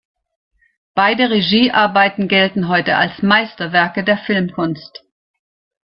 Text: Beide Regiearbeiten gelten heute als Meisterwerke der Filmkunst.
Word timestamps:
Beide 0.95 1.29
Regiearbeiten 1.29 2.27
gelten 2.27 2.69
heute 2.69 2.95
als 2.97 3.21
Meisterwerke 3.21 4.03
der 4.03 4.17
Filmkunst. 4.17 5.03